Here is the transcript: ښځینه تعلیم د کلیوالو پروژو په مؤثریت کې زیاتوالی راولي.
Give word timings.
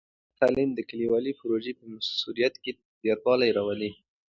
ښځینه 0.07 0.37
تعلیم 0.39 0.69
د 0.75 0.79
کلیوالو 0.89 1.37
پروژو 1.39 1.73
په 1.79 1.85
مؤثریت 1.91 2.53
کې 2.63 2.71
زیاتوالی 3.03 3.49
راولي. 3.57 3.91